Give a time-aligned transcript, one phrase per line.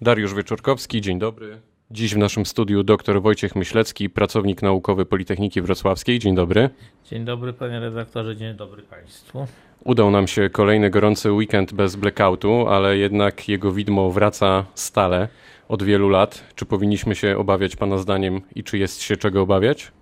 [0.00, 1.60] Dariusz Wieczorkowski, dzień dobry.
[1.90, 6.18] Dziś w naszym studiu dr Wojciech Myślecki, pracownik naukowy Politechniki Wrocławskiej.
[6.18, 6.70] Dzień dobry.
[7.04, 9.46] Dzień dobry panie redaktorze, dzień dobry państwu.
[9.84, 15.28] Udał nam się kolejny gorący weekend bez blackoutu, ale jednak jego widmo wraca stale
[15.68, 16.44] od wielu lat.
[16.54, 19.92] Czy powinniśmy się obawiać pana zdaniem i czy jest się czego obawiać?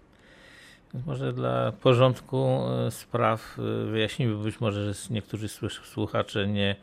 [1.07, 2.47] Może dla porządku
[2.87, 5.49] e, spraw e, wyjaśnimy, być może, że niektórzy
[5.85, 6.77] słuchacze nie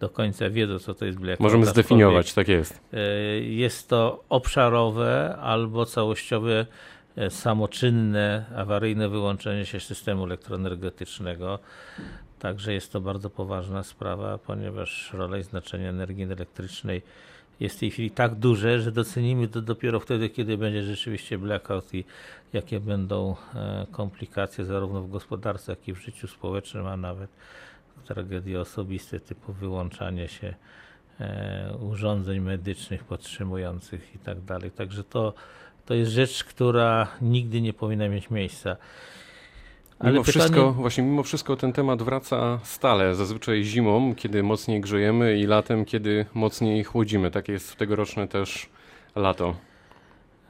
[0.00, 1.40] do końca wiedzą, co to jest blackout.
[1.40, 2.80] Możemy zdefiniować, tak jest.
[2.92, 2.98] E,
[3.40, 6.66] jest to obszarowe albo całościowe,
[7.30, 11.58] samoczynne, awaryjne wyłączenie się systemu elektroenergetycznego.
[12.38, 17.02] Także jest to bardzo poważna sprawa, ponieważ rola i znaczenie energii elektrycznej
[17.60, 21.94] jest w tej chwili tak duże, że docenimy to dopiero wtedy, kiedy będzie rzeczywiście blackout
[21.94, 22.04] i
[22.52, 27.30] jakie będą e, komplikacje zarówno w gospodarce, jak i w życiu społecznym, a nawet
[28.04, 30.54] tragedie osobiste typu wyłączanie się
[31.20, 34.70] e, urządzeń medycznych podtrzymujących i tak dalej.
[34.70, 35.34] Także to,
[35.86, 38.76] to jest rzecz, która nigdy nie powinna mieć miejsca.
[39.98, 40.40] Ale mimo pytanie...
[40.40, 45.84] wszystko, właśnie mimo wszystko ten temat wraca stale, zazwyczaj zimą, kiedy mocniej grzejemy i latem,
[45.84, 47.30] kiedy mocniej chłodzimy.
[47.30, 48.68] Tak jest tegoroczne też
[49.16, 49.54] lato.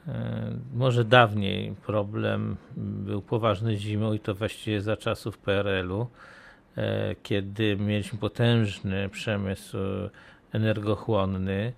[0.07, 6.07] E, może dawniej problem był poważny zimą i to właściwie za czasów PRL-u,
[7.23, 9.77] kiedy mieliśmy potężny przemysł
[10.53, 11.73] energochłonny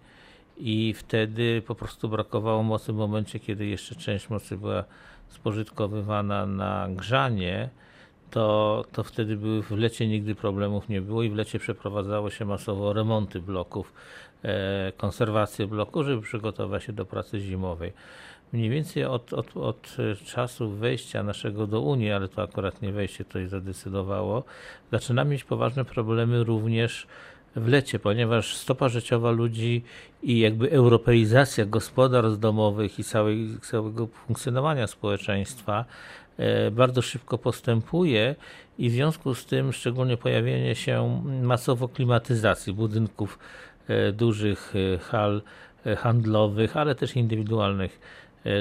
[0.58, 4.84] i wtedy po prostu brakowało mocy w momencie, kiedy jeszcze część mocy była
[5.30, 7.70] spożytkowywana na grzanie,
[8.32, 12.46] to, to wtedy były, w lecie nigdy problemów nie było i w lecie przeprowadzało się
[12.46, 13.94] masowo remonty bloków,
[14.44, 17.94] e, konserwację bloku, żeby przygotować się do pracy zimowej.
[18.54, 23.26] Mniej więcej od, od, od czasu wejścia naszego do Unii, ale to akurat nie wejście
[23.26, 24.44] tutaj zadecydowało,
[24.92, 27.08] zaczynamy mieć poważne problemy również
[27.56, 29.84] w lecie, ponieważ stopa życiowa ludzi
[30.24, 35.86] i jakby europeizacja gospodarstw domowych i całej, całego funkcjonowania społeczeństwa
[36.38, 38.36] e, bardzo szybko postępuje
[38.78, 43.40] i w związku z tym szczególnie pojawienie się masowo klimatyzacji budynków
[43.88, 45.42] e, dużych e, hal
[45.98, 48.00] handlowych, ale też indywidualnych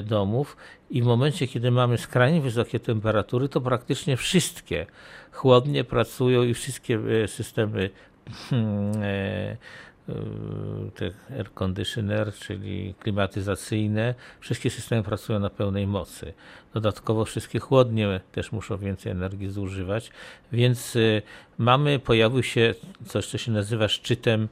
[0.03, 0.57] domów
[0.91, 4.87] i w momencie, kiedy mamy skrajnie wysokie temperatury, to praktycznie wszystkie
[5.33, 7.91] chłodnie pracują i wszystkie systemy
[8.51, 9.57] Hmm, e,
[10.09, 10.15] e,
[10.95, 16.33] te air conditioner, czyli klimatyzacyjne, wszystkie systemy pracują na pełnej mocy.
[16.75, 20.11] Dodatkowo wszystkie chłodnie też muszą więcej energii zużywać,
[20.53, 21.23] więc e,
[21.59, 22.75] mamy, pojawił się
[23.07, 24.49] coś, co się nazywa szczytem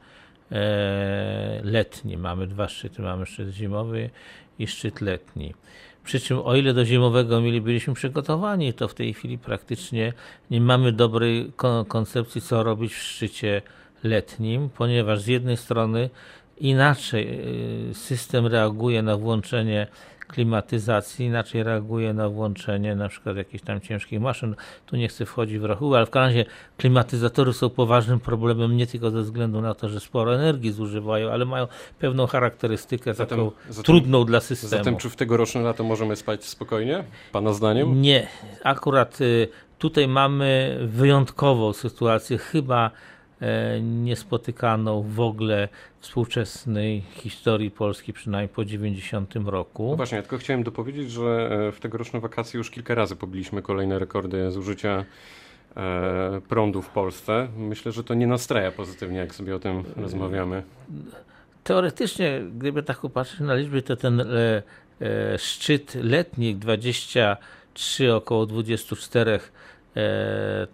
[1.63, 2.21] letnim.
[2.21, 4.11] Mamy dwa szczyty, mamy szczyt zimowy
[4.59, 5.55] i szczyt letni.
[6.05, 10.13] Przy czym o ile do zimowego mieli byliśmy przygotowani, to w tej chwili praktycznie
[10.51, 11.53] nie mamy dobrej
[11.89, 13.63] koncepcji, co robić w szczycie
[14.05, 16.11] letnim, ponieważ z jednej strony
[16.59, 17.41] inaczej
[17.91, 19.87] y, system reaguje na włączenie
[20.29, 24.55] klimatyzacji, inaczej reaguje na włączenie na przykład jakichś tam ciężkich maszyn.
[24.87, 28.87] Tu nie chcę wchodzić w rachubę, ale w każdym razie klimatyzatory są poważnym problemem nie
[28.87, 31.67] tylko ze względu na to, że sporo energii zużywają, ale mają
[31.99, 34.71] pewną charakterystykę zatem, taką zatem, trudną dla systemu.
[34.71, 38.03] Zatem czy w tegoroczne lato możemy spać spokojnie, Pana zdaniem?
[38.03, 38.27] Nie.
[38.65, 39.49] Akurat y,
[39.79, 42.91] tutaj mamy wyjątkową sytuację, chyba
[43.83, 45.69] niespotykaną w ogóle
[46.01, 49.89] współczesnej historii Polski, przynajmniej po 90 roku.
[49.91, 53.63] No właśnie, ja tylko chciałem dopowiedzieć, że e, w tegoroczne wakacje już kilka razy pobiliśmy
[53.63, 55.05] kolejne rekordy zużycia
[55.77, 57.49] e, prądu w Polsce.
[57.57, 60.63] Myślę, że to nie nastraja pozytywnie, jak sobie o tym rozmawiamy.
[61.65, 64.23] Teoretycznie, gdyby tak popatrzeć na liczby, to ten
[65.39, 69.41] szczyt letni 23 około 24 E,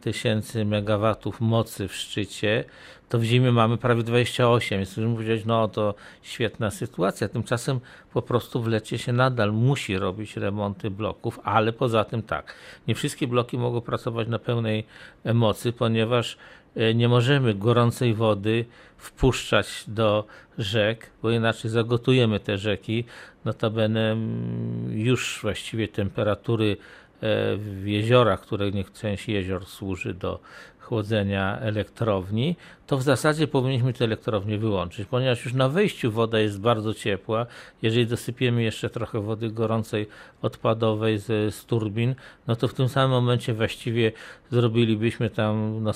[0.00, 2.64] tysięcy megawatów mocy w szczycie,
[3.08, 7.28] to w zimie mamy prawie 28, więc możemy powiedzieć, no to świetna sytuacja.
[7.28, 7.80] Tymczasem
[8.12, 12.54] po prostu w lecie się nadal musi robić remonty bloków, ale poza tym tak,
[12.88, 14.86] nie wszystkie bloki mogą pracować na pełnej
[15.34, 16.36] mocy, ponieważ
[16.76, 18.64] e, nie możemy gorącej wody
[18.96, 20.24] wpuszczać do
[20.58, 23.04] rzek, bo inaczej zagotujemy te rzeki.
[23.44, 26.76] Notabene mm, już właściwie temperatury E,
[27.56, 30.40] w jeziorach, które część jezior służy do
[30.82, 32.56] chłodzenia elektrowni,
[32.86, 37.46] to w zasadzie powinniśmy te elektrownie wyłączyć, ponieważ już na wejściu woda jest bardzo ciepła.
[37.82, 40.06] Jeżeli dosypiemy jeszcze trochę wody gorącej
[40.42, 42.14] odpadowej z, z turbin,
[42.46, 44.12] no to w tym samym momencie właściwie
[44.50, 45.92] zrobilibyśmy tam no,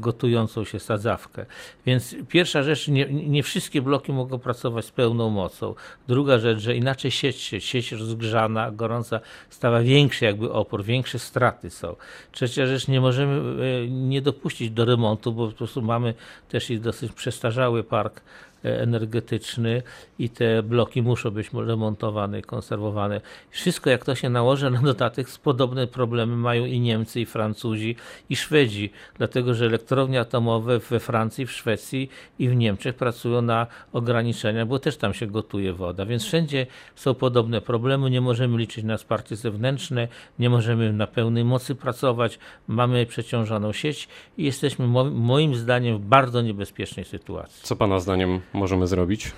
[0.00, 1.46] gotującą się sadzawkę.
[1.86, 5.74] Więc pierwsza rzecz, nie, nie wszystkie bloki mogą pracować z pełną mocą.
[6.08, 11.96] Druga rzecz, że inaczej sieć, sieć rozgrzana, gorąca stawia większy jakby opór, większe straty są.
[12.32, 16.14] Trzecia rzecz, nie możemy e, nie dopuścić do remontu, bo po prostu mamy
[16.48, 18.20] też i dosyć przestarzały park
[18.62, 19.82] energetyczny
[20.18, 23.20] i te bloki muszą być remontowane konserwowane.
[23.50, 27.96] Wszystko jak to się nałoży na dodatek, podobne problemy mają i Niemcy, i Francuzi,
[28.30, 33.66] i Szwedzi, dlatego że elektrownie atomowe we Francji, w Szwecji i w Niemczech pracują na
[33.92, 38.84] ograniczenia, bo też tam się gotuje woda, więc wszędzie są podobne problemy, nie możemy liczyć
[38.84, 40.08] na wsparcie zewnętrzne,
[40.38, 44.08] nie możemy na pełnej mocy pracować, mamy przeciążoną sieć
[44.38, 47.62] i jesteśmy moim zdaniem w bardzo niebezpiecznej sytuacji.
[47.62, 49.32] Co Pana zdaniem możemy zrobić?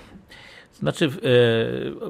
[0.73, 1.09] Znaczy, e,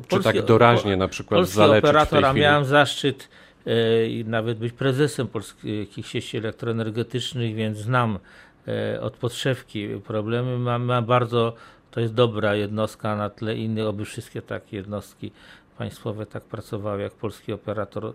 [0.01, 3.29] Czy polski, tak doraźnie na przykład polski zaleczyć operator, a miałem zaszczyt
[3.67, 8.19] e, i nawet być prezesem polskich sieci elektroenergetycznych, więc znam
[8.67, 10.59] e, od podszewki problemy.
[10.59, 11.53] Mam, mam bardzo,
[11.91, 15.31] to jest dobra jednostka na tle innych, oby wszystkie takie jednostki
[15.73, 18.13] państwowe tak pracowały jak polski operator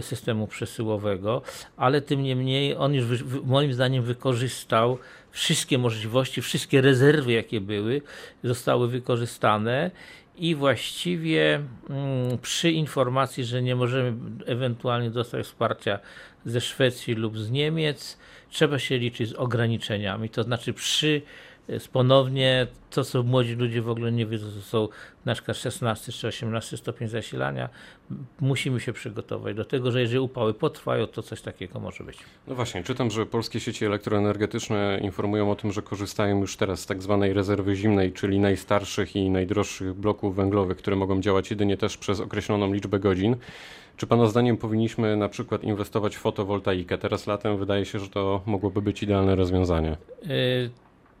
[0.00, 1.42] systemu przesyłowego,
[1.76, 4.98] ale tym niemniej on już moim zdaniem wykorzystał
[5.30, 8.02] wszystkie możliwości, wszystkie rezerwy jakie były
[8.44, 9.90] zostały wykorzystane
[10.36, 11.60] i właściwie
[11.90, 14.12] mm, przy informacji, że nie możemy
[14.46, 15.98] ewentualnie dostać wsparcia
[16.44, 18.18] ze Szwecji lub z Niemiec,
[18.50, 21.22] trzeba się liczyć z ograniczeniami, to znaczy przy
[21.92, 24.88] ponownie to, co młodzi ludzie w ogóle nie wiedzą, to są
[25.24, 27.68] na przykład 16 czy 18 stopień zasilania.
[28.40, 32.18] Musimy się przygotować do tego, że jeżeli upały potrwają, to coś takiego może być.
[32.46, 36.86] No właśnie, czytam, że polskie sieci elektroenergetyczne informują o tym, że korzystają już teraz z
[36.86, 41.96] tak zwanej rezerwy zimnej, czyli najstarszych i najdroższych bloków węglowych, które mogą działać jedynie też
[41.96, 43.36] przez określoną liczbę godzin.
[43.96, 46.98] Czy Pana zdaniem powinniśmy na przykład inwestować w fotowoltaikę?
[46.98, 49.96] Teraz latem wydaje się, że to mogłoby być idealne rozwiązanie.
[50.30, 50.70] Y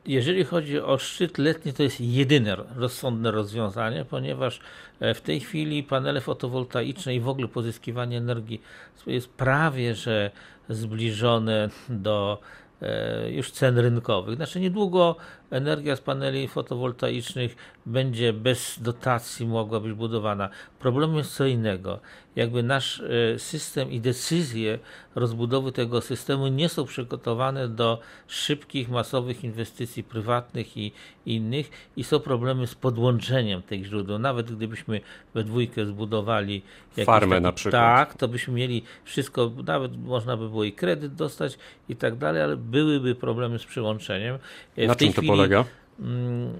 [0.06, 4.60] jeżeli chodzi o szczyt letni, to jest jedyne rozsądne rozwiązanie, ponieważ
[5.00, 8.60] e, w tej chwili panele fotowoltaiczne i w ogóle pozyskiwanie energii
[9.06, 10.30] jest prawie że
[10.68, 12.40] zbliżone do
[12.82, 14.36] e, już cen rynkowych.
[14.36, 15.16] Znaczy niedługo
[15.50, 17.56] energia z paneli fotowoltaicznych
[17.86, 20.48] będzie bez dotacji mogła być budowana.
[20.78, 22.00] Problem jest co innego.
[22.36, 24.78] Jakby nasz e, system i decyzje
[25.14, 30.92] rozbudowy tego systemu nie są przygotowane do szybkich, masowych inwestycji prywatnych i
[31.26, 34.18] innych i są problemy z podłączeniem tych źródeł.
[34.18, 35.00] Nawet gdybyśmy
[35.34, 36.62] we dwójkę zbudowali
[37.04, 37.72] farmę taki, na przykład.
[37.72, 41.58] Tak, to byśmy mieli wszystko, nawet można by było i kredyt dostać
[41.88, 44.38] i tak dalej, ale byłyby problemy z przyłączeniem.
[44.76, 45.64] E, na w to chwili, polega?
[46.00, 46.52] Mm,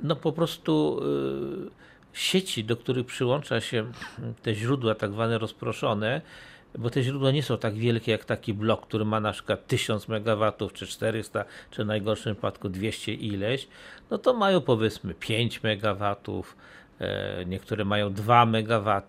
[0.00, 1.00] no po prostu
[1.66, 1.70] y,
[2.12, 3.92] sieci, do których przyłącza się
[4.42, 6.20] te źródła tak zwane rozproszone,
[6.78, 10.08] bo te źródła nie są tak wielkie jak taki blok, który ma na przykład 1000
[10.08, 13.68] MW, czy 400, czy w najgorszym wypadku 200 ileś,
[14.10, 16.16] no to mają powiedzmy 5 MW,
[17.46, 19.02] niektóre mają 2 MW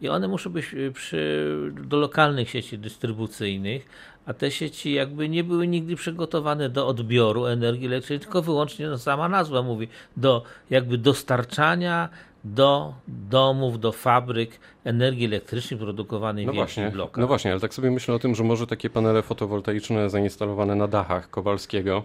[0.00, 3.86] i one muszą być przy, do lokalnych sieci dystrybucyjnych,
[4.26, 8.98] a te sieci jakby nie były nigdy przygotowane do odbioru energii elektrycznej, tylko wyłącznie, no
[8.98, 12.08] sama nazwa mówi, do jakby dostarczania
[12.44, 17.20] do domów, do fabryk energii elektrycznej produkowanej no w właśnie, blokach.
[17.20, 20.88] No właśnie, ale tak sobie myślę o tym, że może takie panele fotowoltaiczne zainstalowane na
[20.88, 22.04] dachach Kowalskiego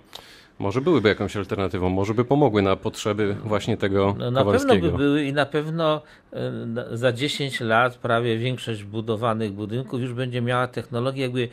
[0.60, 4.92] może byłyby jakąś alternatywą, może by pomogły na potrzeby właśnie tego no, Na pewno by
[4.92, 6.02] były i na pewno
[6.34, 11.50] e, za 10 lat prawie większość budowanych budynków już będzie miała technologię, jakby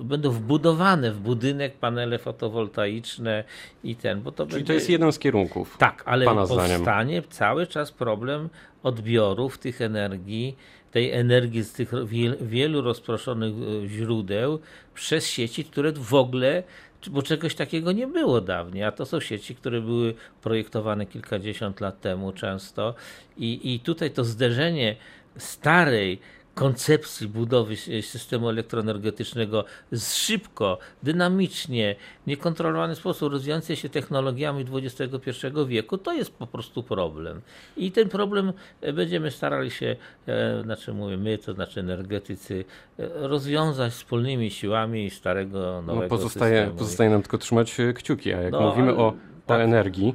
[0.00, 3.44] będą wbudowane w budynek panele fotowoltaiczne
[3.84, 4.22] i ten.
[4.22, 4.66] Bo to Czyli będzie...
[4.66, 5.76] to jest jeden z kierunków.
[5.78, 7.22] Tak, ale pana powstanie zdaniem.
[7.30, 8.48] cały czas problem
[8.82, 10.56] odbiorów tych energii
[10.90, 11.92] tej energii z tych
[12.40, 13.52] wielu rozproszonych
[13.84, 14.58] e, źródeł
[14.94, 16.62] przez sieci, które w ogóle
[17.08, 22.00] bo czegoś takiego nie było dawniej, a to są sieci, które były projektowane kilkadziesiąt lat
[22.00, 22.94] temu często.
[23.36, 24.96] I, i tutaj to zderzenie
[25.36, 26.18] starej
[26.60, 29.64] koncepcji budowy systemu elektroenergetycznego
[29.98, 35.30] szybko, dynamicznie, niekontrolowany sposób rozwijającej się technologiami XXI
[35.66, 37.40] wieku, to jest po prostu problem.
[37.76, 42.64] I ten problem e, będziemy starali się, e, znaczy mówię my, to znaczy energetycy,
[42.98, 46.78] e, rozwiązać wspólnymi siłami starego, no, nowego no pozostaje, systemu.
[46.78, 49.14] Pozostaje nam tylko trzymać kciuki, a jak no, mówimy ale, o,
[49.46, 49.60] tak.
[49.60, 50.14] o energii,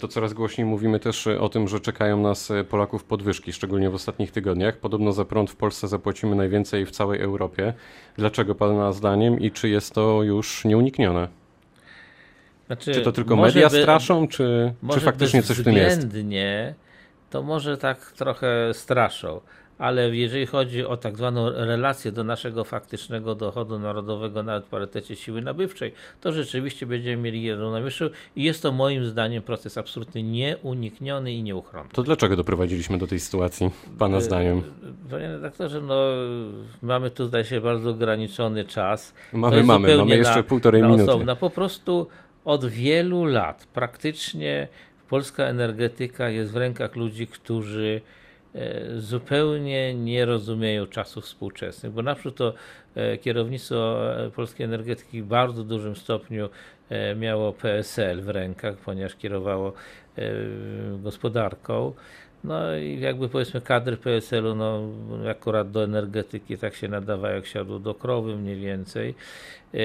[0.00, 3.94] to coraz głośniej mówimy też o tym, że czekają nas e, Polaków podwyżki, szczególnie w
[3.94, 4.76] ostatnich tygodniach.
[4.76, 7.74] Podobno za prąd w Polsce zapłacimy najwięcej w całej Europie.
[8.16, 11.28] Dlaczego Pana zdaniem i czy jest to już nieuniknione?
[12.66, 16.08] Znaczy, czy to tylko media by, straszą, czy, czy faktycznie coś w tym jest?
[17.30, 19.40] To może tak trochę straszą
[19.80, 25.16] ale jeżeli chodzi o tak zwaną relację do naszego faktycznego dochodu narodowego nawet w parytecie
[25.16, 28.04] siły nabywczej, to rzeczywiście będziemy mieli jedną najwyższą
[28.36, 31.90] i jest to moim zdaniem proces absolutnie nieunikniony i nieuchronny.
[31.92, 34.62] To dlaczego doprowadziliśmy do tej sytuacji, Pana e, zdaniem?
[35.10, 36.00] Panie redaktorze, no
[36.82, 39.14] mamy tutaj się bardzo ograniczony czas.
[39.32, 41.10] Mamy, mamy, mamy jeszcze na, półtorej na minuty.
[41.10, 41.36] Osobna.
[41.36, 42.06] Po prostu
[42.44, 44.68] od wielu lat praktycznie
[45.10, 48.00] polska energetyka jest w rękach ludzi, którzy
[48.54, 52.54] e, zupełnie nie rozumieją czasów współczesnych, bo na przykład to
[52.94, 54.00] e, kierownictwo
[54.36, 56.48] polskiej energetyki w bardzo dużym stopniu
[57.16, 59.72] miało PSL w rękach, ponieważ kierowało
[60.98, 61.92] gospodarką.
[62.44, 64.82] No i jakby powiedzmy kadry PSL-u, no
[65.30, 69.14] akurat do energetyki tak się nadawają jak siadło do krowy mniej więcej.
[69.74, 69.78] E,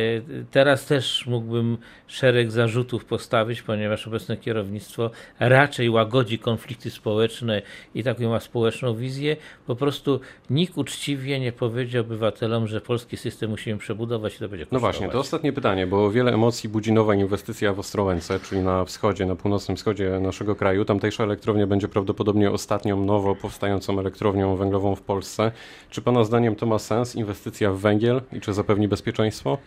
[0.51, 7.62] teraz też mógłbym szereg zarzutów postawić, ponieważ obecne kierownictwo raczej łagodzi konflikty społeczne
[7.95, 9.38] i taką ma społeczną wizję.
[9.67, 10.19] Po prostu
[10.50, 14.71] nikt uczciwie nie powiedział obywatelom, że polski system musimy przebudować i to będzie kosztować.
[14.71, 18.85] No właśnie, to ostatnie pytanie, bo wiele emocji budzi nowa inwestycja w Ostrołęce, czyli na
[18.85, 20.85] wschodzie, na północnym wschodzie naszego kraju.
[20.85, 25.52] Tamtejsza elektrownia będzie prawdopodobnie ostatnią nowo powstającą elektrownią węglową w Polsce.
[25.90, 29.58] Czy Pana zdaniem to ma sens, inwestycja w węgiel i czy zapewni bezpieczeństwo?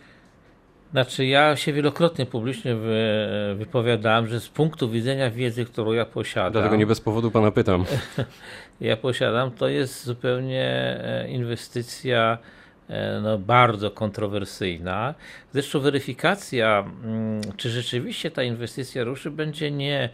[0.91, 3.17] Znaczy, ja się wielokrotnie publicznie wy,
[3.55, 6.51] wypowiadałem, że z punktu widzenia wiedzy, którą ja posiadam.
[6.51, 7.85] Dlatego nie bez powodu pana pytam.
[8.81, 10.65] ja posiadam, to jest zupełnie
[11.03, 12.37] e, inwestycja
[12.87, 15.13] e, no, bardzo kontrowersyjna.
[15.53, 20.09] Zresztą weryfikacja, mm, czy rzeczywiście ta inwestycja ruszy, będzie nie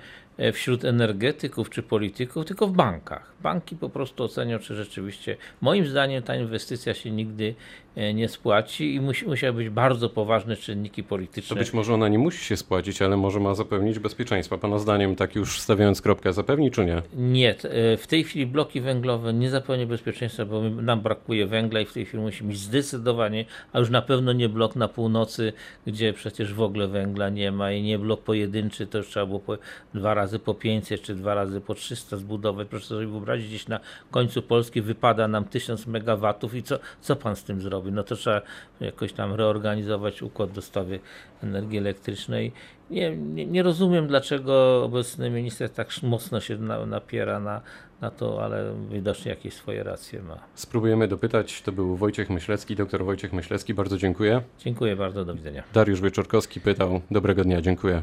[0.54, 3.32] wśród energetyków czy polityków, tylko w bankach.
[3.44, 8.96] Banki po prostu ocenią, czy rzeczywiście, moim zdaniem, ta inwestycja się nigdy E, nie spłaci
[8.96, 11.56] i musi, musiały być bardzo poważne czynniki polityczne.
[11.56, 14.58] To być może ona nie musi się spłacić, ale może ma zapewnić bezpieczeństwo.
[14.58, 17.02] Pana zdaniem, tak już stawiając kropkę, zapewni czy nie?
[17.14, 17.50] Nie.
[17.50, 21.94] E, w tej chwili bloki węglowe nie zapewni bezpieczeństwa, bo nam brakuje węgla i w
[21.94, 25.54] tej chwili musi być zdecydowanie, a już na pewno nie blok na północy,
[25.88, 29.40] gdzie przecież w ogóle węgla nie ma i nie blok pojedynczy, to już trzeba było
[29.40, 29.58] po,
[29.94, 32.68] dwa razy po 500 czy dwa razy po 300 zbudować.
[32.68, 33.80] Proszę sobie wyobrazić, gdzieś na
[34.12, 37.85] końcu Polski wypada nam 1000 megawatów i co, co pan z tym zrobi?
[37.92, 38.42] No to trzeba
[38.80, 41.00] jakoś tam reorganizować układ dostawy
[41.44, 42.52] energii elektrycznej.
[42.90, 47.62] Nie, nie, nie rozumiem, dlaczego obecny minister tak mocno się na, napiera na,
[48.02, 50.40] na to, ale widocznie jakieś swoje racje ma.
[50.56, 51.62] Spróbujemy dopytać.
[51.62, 53.74] To był Wojciech Myślecki, doktor Wojciech Myślecki.
[53.74, 54.42] Bardzo dziękuję.
[54.60, 55.64] Dziękuję bardzo, do widzenia.
[55.74, 57.02] Dariusz Wieczorkowski pytał.
[57.12, 58.02] Dobrego dnia, dziękuję.